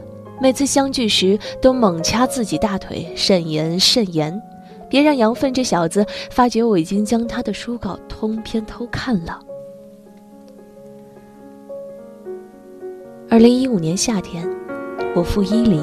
[0.40, 4.40] 每次相聚时都猛掐自己大腿，慎言慎言，
[4.88, 9.40] 别让杨奋这小子发觉我已经将他的书稿通篇偷看了。
[13.28, 14.48] 二零一五年夏天，
[15.14, 15.80] 我赴伊犁，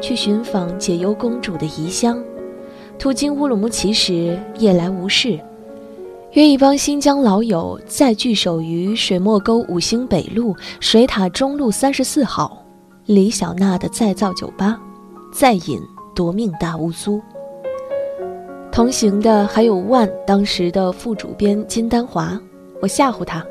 [0.00, 2.22] 去寻访解忧公主的遗乡。
[2.98, 5.38] 途经乌鲁木齐时，夜来无事，
[6.34, 12.60] 约一帮新疆老友再聚首于水墨沟五星北路水塔中路三十四号
[13.06, 14.76] 李小娜的再造酒吧，
[15.32, 15.80] 再饮
[16.12, 17.22] 夺命大乌苏。
[18.72, 22.36] 同行的还有万当时的副主编金丹华，
[22.82, 23.44] 我吓唬他，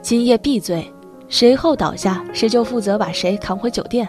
[0.00, 0.82] 今夜闭嘴。
[1.28, 4.08] 谁后倒下，谁就负责把谁扛回酒店。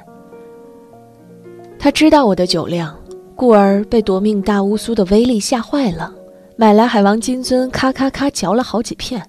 [1.78, 2.96] 他知道我的酒量，
[3.36, 6.14] 故而被夺命大乌苏的威力吓坏了，
[6.62, 9.20] 买来海王金樽，咔咔咔嚼了好几片。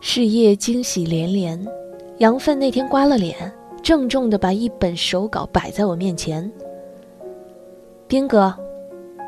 [0.00, 1.62] 事业惊喜连连，
[2.20, 3.36] 杨奋那天刮了脸，
[3.82, 6.50] 郑重的把一本手稿摆在我面前。
[8.08, 8.50] 兵哥，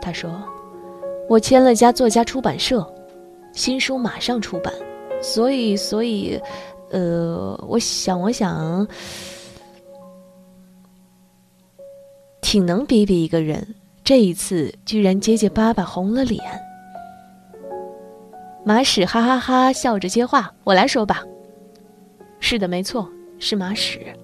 [0.00, 0.32] 他说，
[1.28, 2.82] 我签了家作家出版社，
[3.52, 4.72] 新书马上出版。
[5.20, 6.40] 所以，所以，
[6.90, 8.88] 呃，我想，我想，
[12.40, 13.62] 挺能逼逼一个人。
[14.04, 16.38] 这一次，居然结结巴巴红了脸。
[18.62, 21.24] 马屎哈哈哈笑着接话：“我来说吧。
[22.38, 24.14] 是的，没错，是马屎。”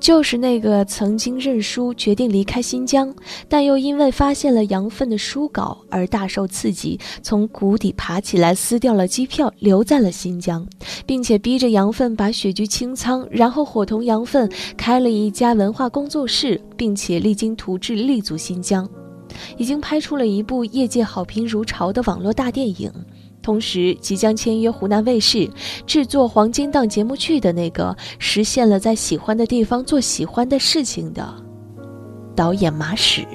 [0.00, 3.14] 就是那个曾经认输、决定离开新疆，
[3.48, 10.66] 但又因为发现了杨奋的书稿而大受刺激，从谷底爬起来撕掉了机票，留在了新疆，
[11.04, 18.88] 并且逼着杨奋把雪菊清仓，然后伙同杨奋开了一家文化工作室，并且励精图治立足新疆，
[19.56, 22.90] 已经拍出了一部业界好评如潮的网络大电影。
[23.48, 25.48] 同时，即将签约湖南卫视
[25.86, 31.26] 制作黄金档节目剧的那个实现了在喜欢的地方做喜欢的事情的
[32.36, 33.26] 导演马史。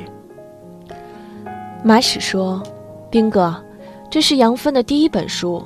[1.83, 2.61] 马史说
[3.09, 3.55] ：“兵哥，
[4.11, 5.63] 这是杨芬的第一本书，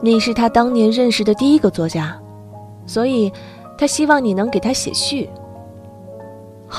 [0.00, 2.18] 你是他当年认识的第一个作家，
[2.86, 3.30] 所以，
[3.76, 5.28] 他希望你能给他写序。”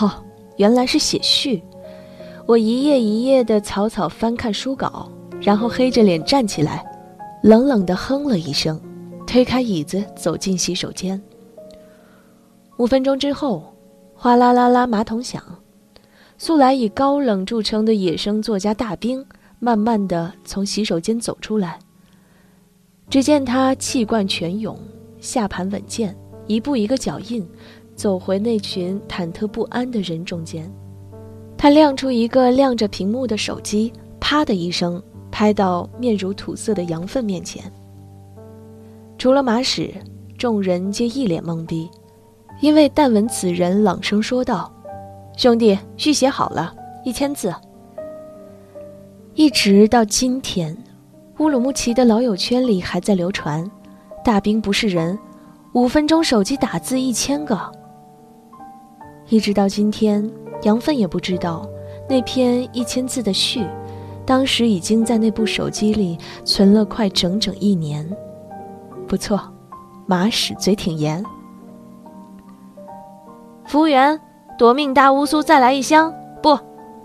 [0.02, 0.12] 哦，
[0.58, 1.62] 原来是写序。
[2.48, 5.08] 我一页一页的草草翻看书稿，
[5.40, 6.84] 然后黑着脸站起来。
[7.42, 8.80] 冷冷地哼了一声，
[9.26, 11.20] 推开椅子走进洗手间。
[12.78, 13.74] 五分钟之后，
[14.14, 15.42] 哗啦啦啦马桶响，
[16.38, 19.26] 素来以高冷著称的野生作家大兵
[19.58, 21.80] 慢慢地从洗手间走出来。
[23.10, 24.78] 只见他气贯泉涌，
[25.20, 27.44] 下盘稳健，一步一个脚印，
[27.96, 30.72] 走回那群忐忑不安的人中间。
[31.58, 35.02] 他亮出一个亮着屏幕的手机，啪的一声。
[35.32, 37.64] 拍到面如土色的杨粪面前，
[39.18, 39.94] 除了马屎，
[40.38, 41.90] 众人皆一脸懵逼，
[42.60, 44.72] 因为但闻此人朗声说道
[45.38, 46.74] ：“兄弟，序写好了，
[47.06, 47.54] 一千字。”
[49.34, 50.78] 一直到今天，
[51.40, 53.70] 乌鲁木齐的老友圈里还在流传
[54.24, 55.18] ：“大兵不是人，
[55.74, 57.72] 五分钟手机打字一千个。”
[59.30, 60.30] 一直到今天，
[60.64, 61.66] 杨奋也不知道
[62.10, 63.66] 那篇一千字的序。
[64.32, 68.10] 当时已经在那部手机里存了快整整一年，
[69.06, 69.38] 不错，
[70.06, 71.22] 马屎嘴挺严。
[73.66, 74.18] 服务员，
[74.58, 76.58] 夺命大乌苏再来一箱，不，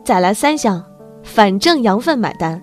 [0.05, 0.81] 再来三箱，
[1.25, 2.63] 反正羊粪买单。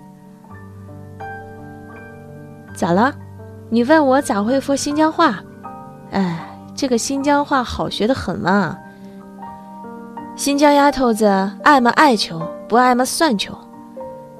[2.74, 3.12] 咋了？
[3.68, 5.44] 你问我咋会说新疆话？
[6.10, 6.38] 哎，
[6.74, 8.78] 这个新疆话好学的很嘛。
[10.36, 11.26] 新疆丫头子
[11.62, 13.54] 爱么爱求，不爱么算求。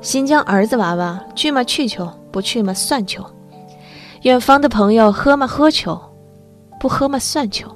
[0.04, 3.24] 新疆儿子娃娃去嘛去求，不去嘛算求。
[4.20, 5.98] 远方的朋友喝嘛喝求，
[6.78, 7.74] 不喝嘛算求。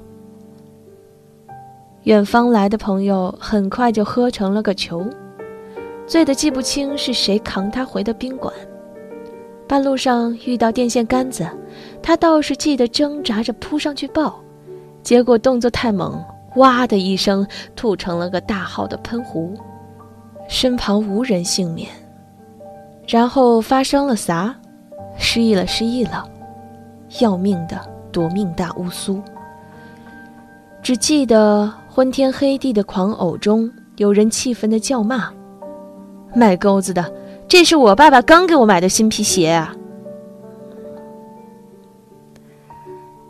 [2.03, 5.03] 远方来的朋友很快就喝成了个球，
[6.05, 8.53] 醉得记不清是谁扛他回的宾馆。
[9.67, 11.49] 半路上遇到电线杆子，
[11.99, 14.39] 他倒是记得挣扎着扑上去抱，
[15.01, 16.23] 结果动作太猛，
[16.57, 19.57] 哇的一声吐成了个大号的喷壶。
[20.47, 21.89] 身旁无人幸免。
[23.09, 24.55] 然后发生了啥？
[25.17, 26.29] 失忆了，失忆了！
[27.21, 27.81] 要命的
[28.11, 29.19] 夺命大乌苏。
[30.83, 35.27] 只记得昏天黑地的狂呕中，有人气愤的叫骂
[36.35, 37.11] ：“卖钩子的，
[37.47, 39.75] 这是我爸爸刚给我买的新皮鞋啊！”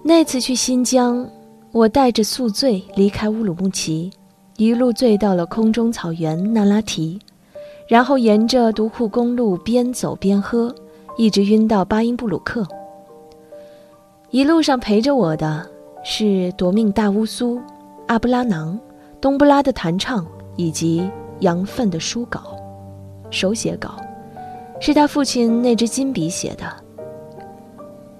[0.03, 1.25] 那次去新疆，
[1.71, 4.11] 我带着宿醉离开乌鲁木齐，
[4.57, 7.17] 一路醉到了空中草原那拉提，
[7.89, 10.73] 然后沿着独库公路边走边喝，
[11.17, 12.63] 一直晕到巴音布鲁克。
[14.29, 15.67] 一路上陪着我的
[16.03, 17.59] 是夺命大乌苏、
[18.05, 18.79] 阿布拉囊、
[19.19, 20.23] 东布拉的弹唱
[20.55, 21.09] 以及
[21.39, 22.55] 杨奋的书稿，
[23.31, 23.95] 手写稿，
[24.79, 26.71] 是他父亲那支金笔写的。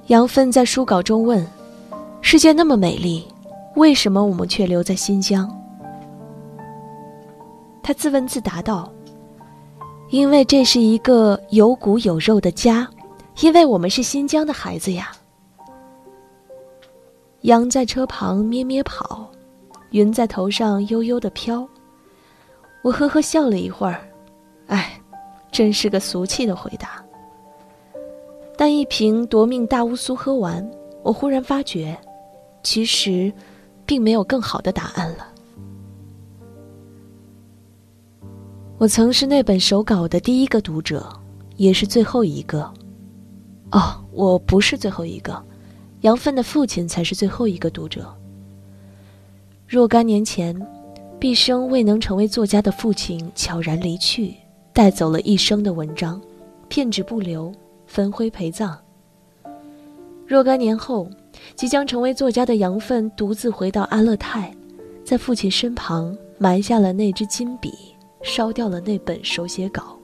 [0.08, 1.46] 杨奋在书稿中问。
[2.22, 3.26] 世界那么美丽，
[3.76, 5.50] 为什么我们却留在新疆？
[7.82, 8.92] 他自问自答道
[10.10, 12.88] ：“因为这是一个有骨有肉的家，
[13.42, 15.12] 因为我们是新疆的孩子呀。”
[17.42, 19.30] 羊在车旁咩咩跑，
[19.92, 21.68] 云在头上悠悠的飘。
[22.82, 24.02] 我呵呵笑了一会儿，
[24.68, 25.00] 哎，
[25.52, 27.04] 真是个俗气的回答。
[28.58, 30.70] 但一瓶夺命大乌苏喝完，
[31.02, 31.98] 我忽然发觉。
[32.62, 33.32] 其实，
[33.86, 35.29] 并没有更好的答案了。
[38.80, 41.06] 我曾是那本手稿的第一个读者，
[41.58, 42.62] 也是最后一个。
[43.72, 45.38] 哦，我不是最后一个，
[46.00, 48.16] 杨奋的父亲才是最后一个读者。
[49.68, 50.58] 若干年前，
[51.20, 54.34] 毕生未能成为作家的父亲悄然离去，
[54.72, 56.20] 带走了一生的文章，
[56.70, 57.52] 片纸不留，
[57.86, 58.80] 焚灰陪葬。
[60.26, 61.10] 若干年后。
[61.56, 64.54] 即将成为作家的杨奋独自回到阿勒泰，
[65.06, 67.72] 在父亲身旁埋下了那支金笔，
[68.22, 69.98] 烧掉了那本手写稿。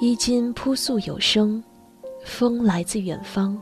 [0.00, 1.62] 衣襟扑簌有声，
[2.24, 3.58] 风来自远方，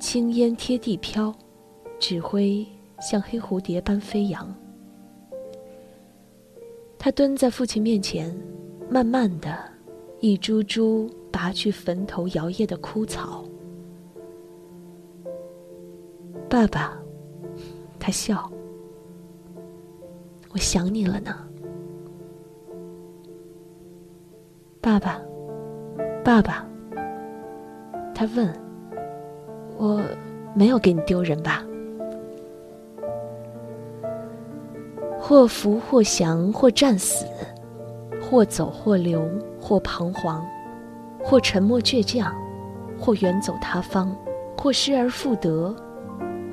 [0.00, 1.34] 青烟贴地飘，
[1.98, 2.66] 纸灰
[3.00, 4.52] 像黑蝴蝶般飞扬。
[6.98, 8.34] 他蹲在父亲面前，
[8.88, 9.58] 慢慢的，
[10.20, 11.10] 一株株。
[11.34, 13.44] 拔去坟头摇曳的枯草，
[16.48, 16.96] 爸爸，
[17.98, 18.48] 他笑。
[20.54, 21.34] 我想你了呢，
[24.80, 25.20] 爸爸，
[26.24, 26.64] 爸爸。
[28.14, 28.48] 他问
[29.76, 30.00] ：“我
[30.54, 31.64] 没有给你丢人吧？”
[35.18, 37.26] 或福或降，或战死，
[38.22, 39.28] 或走或留，
[39.60, 40.46] 或彷徨。
[41.24, 42.32] 或沉默倔强，
[42.96, 44.14] 或远走他方，
[44.56, 45.74] 或失而复得，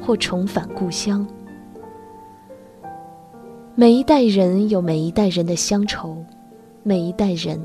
[0.01, 1.27] 或重返故乡。
[3.81, 6.23] 每一代人有每一代人的乡愁，
[6.83, 7.59] 每一代人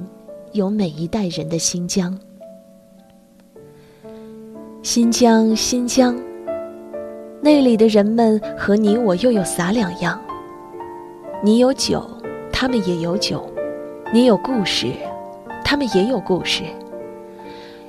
[0.53, 2.19] 有每一代人的新疆。
[4.83, 6.19] 新疆，新疆，
[7.43, 10.19] 那里的人们和你我又有啥两样？
[11.45, 12.03] 你有酒，
[12.51, 13.39] 他们也有酒；
[14.11, 14.91] 你有故事，
[15.63, 16.63] 他们也有故事。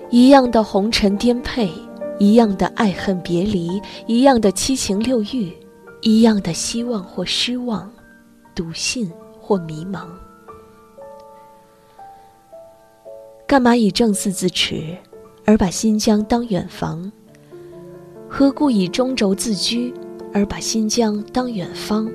[0.09, 1.71] 一样的红尘颠沛，
[2.19, 5.49] 一样的爱恨别离，一样的七情六欲，
[6.01, 7.89] 一样的希望或失望，
[8.57, 9.07] 笃信
[9.39, 10.07] 或迷茫。
[13.45, 14.97] 干嘛以正四自持，
[15.45, 17.11] 而把新疆当远房？
[18.27, 19.93] 何故以中轴自居，
[20.33, 22.09] 而把新疆当远方？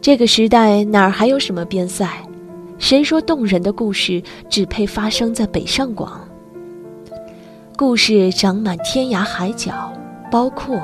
[0.00, 2.08] 这个时代哪儿还有什么边塞？
[2.78, 6.20] 谁说动人的故事只配发生在北上广？
[7.76, 9.92] 故事长满天涯海角，
[10.30, 10.80] 包括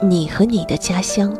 [0.00, 1.36] 你和你的家乡。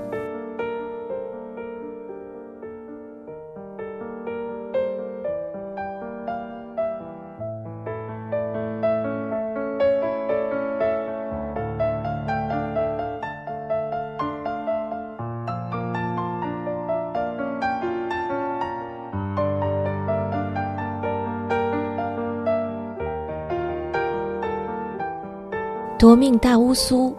[26.24, 27.14] 命大乌苏，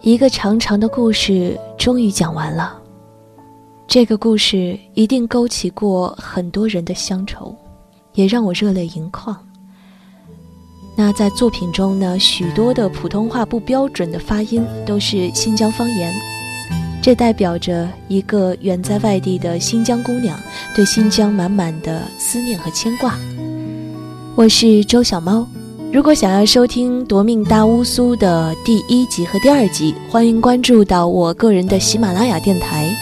[0.00, 2.80] 一个长长的故事终于讲完了。
[3.88, 7.52] 这个故事一定勾起过很多人的乡愁，
[8.12, 9.36] 也让我热泪盈眶。
[10.96, 16.14] 那在作品中呢，许多的普通话不标准的发音都是新疆方言，
[17.02, 20.38] 这代表着一个远在外地的新疆姑娘
[20.76, 23.18] 对新疆满满的思念和牵挂。
[24.36, 25.44] 我是周小猫。
[25.94, 32.92] 如果想要收听《夺命大乌苏》的第一集和第二集，欢迎关注到我个人的喜马拉雅电台，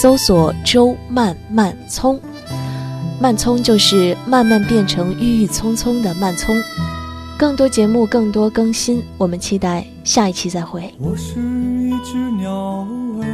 [0.00, 2.20] 搜索“周慢慢葱”，
[3.20, 6.54] 慢葱就是慢慢变成郁郁葱葱的慢葱。
[7.36, 10.94] 更多节目，更多更新，我们期待下一期再会。
[11.00, 12.86] 我是一只鸟
[13.22, 13.26] 儿，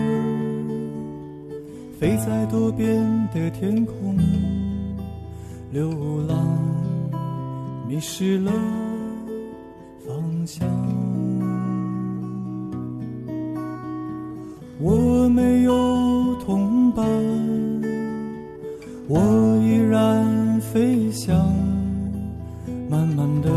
[2.00, 2.96] 飞在多变
[3.34, 4.16] 的天空，
[5.70, 5.90] 流
[6.26, 6.38] 浪，
[7.86, 8.50] 迷失了。
[10.46, 10.68] 想。
[14.80, 17.06] 我没有同伴，
[19.08, 19.20] 我
[19.62, 21.36] 依然飞翔，
[22.90, 23.50] 慢慢的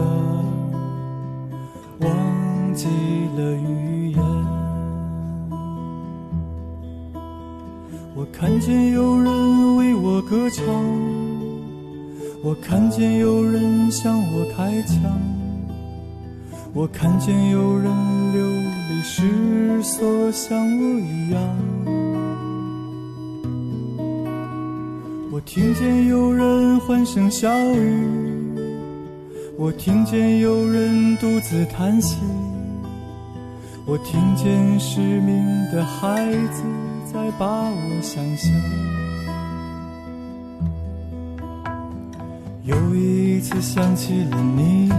[2.00, 2.88] 忘记
[3.36, 4.22] 了语言。
[8.16, 10.64] 我看见有人为我歌唱，
[12.44, 15.35] 我看见有人向我开枪。
[16.76, 17.86] 我看见有人
[18.34, 18.46] 流
[18.90, 21.42] 离失所，像我一样。
[25.32, 28.06] 我听见有人欢声笑语，
[29.58, 32.18] 我听见有人独自叹息，
[33.86, 36.62] 我听见失明的孩子
[37.06, 38.52] 在把我想象。
[42.66, 44.92] 又一次想起了你。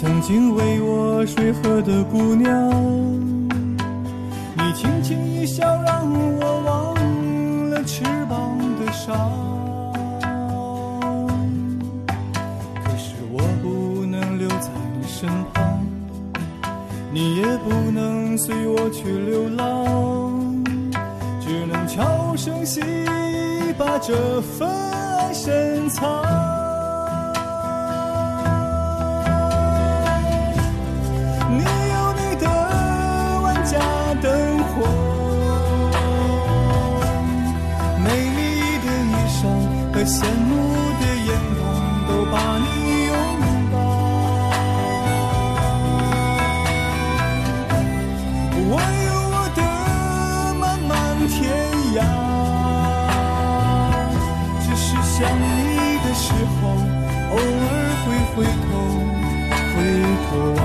[0.00, 2.70] 曾经为我水喝的姑娘，
[4.56, 6.94] 你轻轻一笑，让我忘
[7.68, 9.30] 了翅膀的伤。
[12.82, 15.84] 可是我不能留在你身旁，
[17.12, 20.64] 你也不能随我去流浪，
[21.42, 22.80] 只能悄无声息
[23.76, 26.39] 把这份爱深藏。
[40.10, 40.50] 羡慕
[41.00, 41.30] 的眼
[41.60, 41.62] 光
[42.08, 42.66] 都把你
[43.06, 43.14] 拥
[43.70, 43.74] 抱，
[48.66, 48.72] 我
[49.06, 49.58] 有我的
[50.58, 50.90] 漫漫
[51.28, 51.38] 天
[51.94, 51.98] 涯，
[54.60, 55.16] 只是想。
[55.30, 55.38] 你
[56.02, 56.24] 的时
[56.60, 56.60] 候，
[57.30, 57.70] 偶尔
[58.02, 58.36] 会回
[58.66, 58.68] 头，
[59.76, 59.78] 回
[60.26, 60.60] 头望。